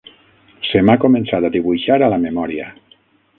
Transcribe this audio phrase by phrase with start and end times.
[0.69, 2.73] Se m'ha començat a dibuixar a la memòria